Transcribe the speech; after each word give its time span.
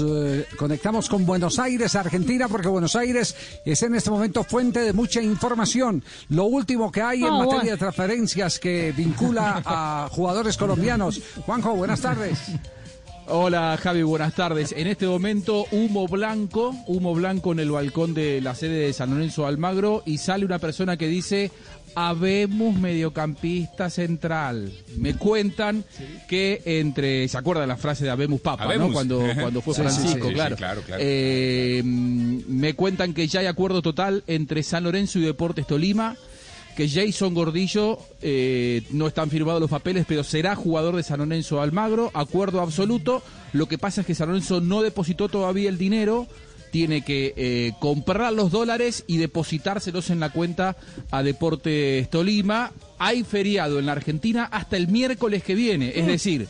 Eh, 0.00 0.44
conectamos 0.58 1.08
con 1.08 1.24
Buenos 1.24 1.60
Aires, 1.60 1.94
Argentina, 1.94 2.48
porque 2.48 2.66
Buenos 2.66 2.96
Aires 2.96 3.36
es 3.64 3.82
en 3.84 3.94
este 3.94 4.10
momento 4.10 4.42
fuente 4.42 4.80
de 4.80 4.92
mucha 4.92 5.22
información. 5.22 6.02
Lo 6.28 6.46
último 6.46 6.90
que 6.90 7.00
hay 7.02 7.20
en 7.20 7.26
Oh, 7.28 7.38
materia 7.38 7.58
bueno. 7.60 7.70
de 7.70 7.76
transferencias 7.76 8.58
que 8.58 8.90
vincula 8.90 9.62
a 9.64 10.08
jugadores 10.10 10.56
colombianos. 10.56 11.20
Juanjo, 11.46 11.72
buenas 11.76 12.00
tardes. 12.00 12.36
Hola 13.28 13.76
Javi, 13.82 14.02
buenas 14.04 14.34
tardes. 14.34 14.70
En 14.70 14.86
este 14.86 15.06
momento 15.06 15.66
humo 15.72 16.06
blanco, 16.06 16.72
humo 16.86 17.12
blanco 17.12 17.50
en 17.50 17.58
el 17.58 17.72
balcón 17.72 18.14
de 18.14 18.40
la 18.40 18.54
sede 18.54 18.86
de 18.86 18.92
San 18.92 19.10
Lorenzo 19.10 19.46
Almagro 19.46 20.04
y 20.06 20.18
sale 20.18 20.44
una 20.44 20.60
persona 20.60 20.96
que 20.96 21.08
dice, 21.08 21.50
habemos 21.96 22.76
mediocampista 22.76 23.90
central. 23.90 24.70
Me 24.96 25.14
cuentan 25.14 25.84
que 26.28 26.62
entre, 26.66 27.26
¿se 27.26 27.36
acuerda 27.36 27.66
la 27.66 27.76
frase 27.76 28.04
de 28.04 28.10
habemos 28.10 28.40
papa, 28.40 28.62
Habemos. 28.62 28.88
¿no? 28.88 28.94
Cuando, 28.94 29.24
cuando 29.40 29.60
fue 29.60 29.74
Francisco, 29.74 30.22
sí, 30.22 30.28
sí, 30.28 30.34
claro. 30.34 30.54
claro, 30.54 30.82
claro. 30.82 31.02
Eh, 31.04 31.82
me 31.84 32.74
cuentan 32.74 33.12
que 33.12 33.26
ya 33.26 33.40
hay 33.40 33.46
acuerdo 33.46 33.82
total 33.82 34.22
entre 34.28 34.62
San 34.62 34.84
Lorenzo 34.84 35.18
y 35.18 35.22
Deportes 35.22 35.66
Tolima 35.66 36.16
que 36.76 36.88
Jason 36.88 37.34
Gordillo 37.34 37.98
eh, 38.20 38.82
no 38.90 39.08
están 39.08 39.30
firmados 39.30 39.60
los 39.60 39.70
papeles, 39.70 40.04
pero 40.06 40.22
será 40.22 40.54
jugador 40.54 40.94
de 40.94 41.02
San 41.02 41.18
Lorenzo 41.18 41.60
Almagro, 41.60 42.10
acuerdo 42.14 42.60
absoluto. 42.60 43.22
Lo 43.52 43.66
que 43.66 43.78
pasa 43.78 44.02
es 44.02 44.06
que 44.06 44.14
San 44.14 44.28
Lorenzo 44.28 44.60
no 44.60 44.82
depositó 44.82 45.28
todavía 45.28 45.70
el 45.70 45.78
dinero, 45.78 46.26
tiene 46.70 47.02
que 47.02 47.32
eh, 47.36 47.72
comprar 47.80 48.32
los 48.34 48.50
dólares 48.52 49.04
y 49.06 49.16
depositárselos 49.16 50.10
en 50.10 50.20
la 50.20 50.30
cuenta 50.30 50.76
a 51.10 51.22
Deportes 51.22 52.10
Tolima. 52.10 52.72
Hay 52.98 53.24
feriado 53.24 53.78
en 53.78 53.86
la 53.86 53.92
Argentina 53.92 54.44
hasta 54.44 54.76
el 54.76 54.88
miércoles 54.88 55.42
que 55.42 55.54
viene, 55.54 55.92
es 55.96 56.06
decir, 56.06 56.46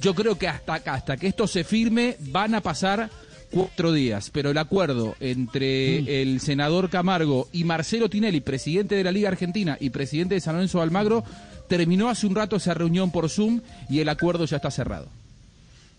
yo 0.00 0.14
creo 0.14 0.38
que 0.38 0.48
hasta, 0.48 0.74
hasta 0.74 1.18
que 1.18 1.26
esto 1.26 1.46
se 1.46 1.64
firme 1.64 2.16
van 2.20 2.54
a 2.54 2.62
pasar 2.62 3.10
cuatro 3.50 3.92
días, 3.92 4.30
pero 4.32 4.50
el 4.50 4.58
acuerdo 4.58 5.14
entre 5.20 6.22
el 6.22 6.40
senador 6.40 6.90
Camargo 6.90 7.48
y 7.52 7.64
Marcelo 7.64 8.08
Tinelli, 8.10 8.40
presidente 8.40 8.94
de 8.94 9.04
la 9.04 9.12
Liga 9.12 9.28
Argentina 9.28 9.76
y 9.80 9.90
presidente 9.90 10.34
de 10.34 10.40
San 10.40 10.54
Lorenzo 10.54 10.80
Almagro, 10.82 11.24
terminó 11.68 12.08
hace 12.08 12.26
un 12.26 12.34
rato 12.34 12.56
esa 12.56 12.74
reunión 12.74 13.10
por 13.10 13.28
Zoom 13.30 13.60
y 13.88 14.00
el 14.00 14.08
acuerdo 14.08 14.44
ya 14.44 14.56
está 14.56 14.70
cerrado. 14.70 15.08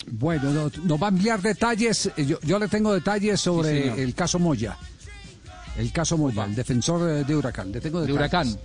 Bueno, 0.10 0.52
no- 0.52 0.72
nos 0.84 1.02
va 1.02 1.08
a 1.08 1.10
enviar 1.10 1.42
detalles. 1.42 2.10
Yo, 2.18 2.40
yo 2.42 2.60
le 2.60 2.68
tengo 2.68 2.94
detalles 2.94 3.42
sobre 3.42 4.02
el 4.02 4.14
caso 4.14 4.40
Moya. 4.40 4.78
El 5.78 5.92
caso 5.92 6.18
Moya, 6.18 6.44
el 6.46 6.56
defensor 6.56 7.08
eh, 7.10 7.24
de 7.24 7.36
Huracán. 7.36 7.72
Le 7.72 7.80
tengo 7.80 8.02
De 8.02 8.08
detalles. 8.08 8.56
Huracán. 8.56 8.60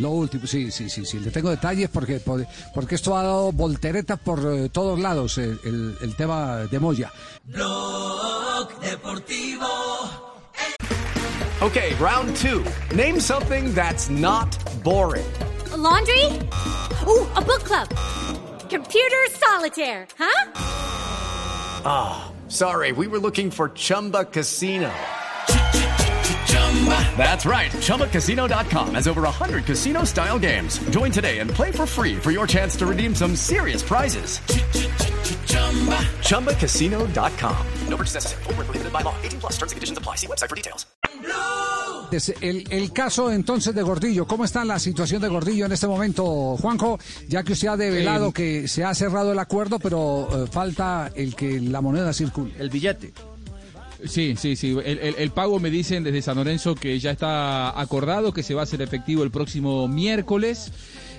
Lo 0.00 0.10
último, 0.10 0.46
sí, 0.46 0.70
sí, 0.70 0.90
sí, 0.90 1.04
sí. 1.06 1.18
Le 1.18 1.30
tengo 1.30 1.48
detalles 1.50 1.88
porque, 1.88 2.20
por- 2.20 2.46
porque 2.74 2.94
esto 2.96 3.16
ha 3.16 3.22
dado 3.22 3.52
volteretas 3.52 4.18
por 4.20 4.40
eh, 4.54 4.68
todos 4.68 4.98
lados, 5.00 5.38
eh, 5.38 5.56
el, 5.64 5.96
el 6.02 6.14
tema 6.14 6.66
de 6.70 6.78
Moya. 6.78 7.10
Okay, 11.60 11.94
round 11.96 12.36
two. 12.36 12.62
Name 12.94 13.18
something 13.20 13.74
that's 13.74 14.08
not 14.10 14.56
boring. 14.84 15.26
A 15.72 15.76
laundry? 15.76 16.24
Ooh, 17.06 17.26
a 17.34 17.40
book 17.40 17.64
club. 17.64 17.88
Computer 18.70 19.26
solitaire, 19.32 20.06
huh? 20.18 20.44
Sorry, 22.48 22.92
we 22.92 23.06
were 23.08 23.18
looking 23.18 23.50
for 23.50 23.70
Chumba 23.74 24.24
Casino. 24.26 24.90
That's 27.18 27.44
right. 27.44 27.72
ChumbaCasino.com 27.72 28.94
has 28.94 29.08
over 29.08 29.22
100 29.22 29.64
casino 29.64 30.04
style 30.04 30.38
games. 30.38 30.78
Join 30.90 31.10
today 31.10 31.40
and 31.40 31.50
play 31.50 31.72
for 31.72 31.84
free 31.84 32.14
for 32.14 32.30
your 32.30 32.46
chance 32.46 32.76
to 32.76 32.86
redeem 32.86 33.12
some 33.12 33.34
serious 33.34 33.82
prizes. 33.82 34.38
ChumbaCasino.com. 36.22 37.56
No 37.88 37.96
purchase 37.96 38.14
necessary. 38.14 38.42
Void 38.44 38.56
where 38.58 38.64
prohibited 38.66 38.92
by 38.92 39.02
law. 39.02 39.14
18 39.24 39.40
plus 39.40 39.56
terms 39.58 39.72
and 39.72 39.76
conditions 39.76 39.98
apply. 39.98 40.14
See 40.14 40.28
website 40.28 40.48
for 40.48 40.54
details. 40.54 40.86
El, 42.40 42.64
el 42.70 42.92
caso 42.92 43.30
entonces 43.30 43.74
de 43.74 43.82
Gordillo, 43.82 44.26
¿cómo 44.26 44.44
está 44.44 44.64
la 44.64 44.78
situación 44.78 45.20
de 45.20 45.28
Gordillo 45.28 45.66
en 45.66 45.72
este 45.72 45.86
momento, 45.86 46.56
Juanjo? 46.56 46.98
Ya 47.28 47.42
que 47.42 47.52
usted 47.52 47.68
ha 47.68 47.76
develado 47.76 48.28
Eh, 48.28 48.32
que 48.32 48.68
se 48.68 48.82
ha 48.82 48.94
cerrado 48.94 49.32
el 49.32 49.38
acuerdo, 49.38 49.78
pero 49.78 50.28
eh, 50.32 50.46
falta 50.50 51.10
el 51.14 51.34
que 51.34 51.60
la 51.60 51.82
moneda 51.82 52.12
circule. 52.14 52.54
El 52.58 52.70
billete. 52.70 53.12
Sí, 54.04 54.36
sí, 54.36 54.54
sí. 54.54 54.76
El, 54.84 55.30
pago 55.30 55.58
me 55.58 55.70
dicen 55.70 56.04
desde 56.04 56.22
San 56.22 56.36
Lorenzo 56.36 56.74
que 56.74 56.98
ya 57.00 57.10
está 57.10 57.78
acordado, 57.80 58.32
que 58.32 58.42
se 58.42 58.54
va 58.54 58.60
a 58.60 58.64
hacer 58.64 58.80
efectivo 58.80 59.24
el 59.24 59.30
próximo 59.30 59.88
miércoles. 59.88 60.70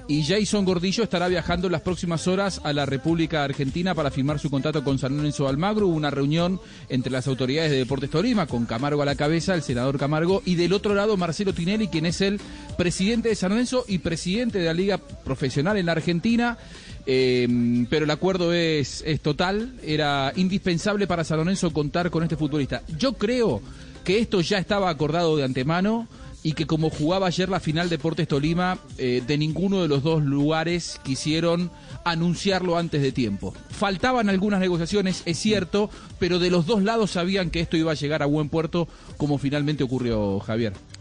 Y 0.09 0.23
Jason 0.23 0.65
Gordillo 0.65 1.03
estará 1.03 1.27
viajando 1.27 1.67
en 1.67 1.71
las 1.71 1.83
próximas 1.83 2.27
horas 2.27 2.61
a 2.63 2.73
la 2.73 2.87
República 2.87 3.43
Argentina 3.43 3.93
para 3.93 4.09
firmar 4.09 4.39
su 4.39 4.49
contrato 4.49 4.83
con 4.83 4.97
San 4.97 5.15
Lorenzo 5.15 5.47
Almagro. 5.47 5.85
Hubo 5.85 5.95
una 5.95 6.09
reunión 6.09 6.59
entre 6.89 7.11
las 7.11 7.27
autoridades 7.27 7.69
de 7.69 7.77
Deportes 7.77 8.09
Tolima, 8.09 8.47
con 8.47 8.65
Camargo 8.65 9.03
a 9.03 9.05
la 9.05 9.13
cabeza, 9.13 9.53
el 9.53 9.61
senador 9.61 9.99
Camargo, 9.99 10.41
y 10.45 10.55
del 10.55 10.73
otro 10.73 10.95
lado 10.95 11.15
Marcelo 11.15 11.53
Tinelli, 11.53 11.89
quien 11.89 12.07
es 12.07 12.21
el 12.21 12.41
presidente 12.75 13.29
de 13.29 13.35
San 13.35 13.51
Lorenzo 13.51 13.85
y 13.87 13.99
presidente 13.99 14.57
de 14.57 14.65
la 14.65 14.73
Liga 14.73 14.97
Profesional 14.97 15.77
en 15.77 15.85
la 15.85 15.91
Argentina. 15.91 16.57
Eh, 17.05 17.85
pero 17.87 18.05
el 18.05 18.11
acuerdo 18.11 18.51
es, 18.51 19.03
es 19.05 19.21
total, 19.21 19.75
era 19.83 20.33
indispensable 20.35 21.05
para 21.05 21.23
San 21.23 21.37
Lorenzo 21.37 21.71
contar 21.71 22.09
con 22.09 22.23
este 22.23 22.35
futbolista. 22.35 22.81
Yo 22.97 23.13
creo 23.13 23.61
que 24.03 24.17
esto 24.17 24.41
ya 24.41 24.57
estaba 24.57 24.89
acordado 24.89 25.37
de 25.37 25.43
antemano 25.43 26.07
y 26.43 26.53
que 26.53 26.65
como 26.65 26.89
jugaba 26.89 27.27
ayer 27.27 27.49
la 27.49 27.59
final 27.59 27.89
Deportes 27.89 28.27
Tolima, 28.27 28.77
eh, 28.97 29.21
de 29.25 29.37
ninguno 29.37 29.81
de 29.81 29.87
los 29.87 30.03
dos 30.03 30.23
lugares 30.23 30.99
quisieron 31.03 31.71
anunciarlo 32.05 32.77
antes 32.77 33.01
de 33.01 33.11
tiempo. 33.11 33.53
Faltaban 33.69 34.29
algunas 34.29 34.59
negociaciones, 34.59 35.23
es 35.25 35.37
cierto, 35.37 35.89
pero 36.17 36.39
de 36.39 36.49
los 36.49 36.65
dos 36.65 36.83
lados 36.83 37.11
sabían 37.11 37.49
que 37.49 37.59
esto 37.59 37.77
iba 37.77 37.91
a 37.91 37.95
llegar 37.95 38.23
a 38.23 38.27
buen 38.27 38.49
puerto, 38.49 38.87
como 39.17 39.37
finalmente 39.37 39.83
ocurrió 39.83 40.39
Javier. 40.39 40.73